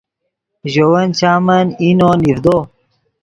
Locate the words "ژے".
0.71-0.83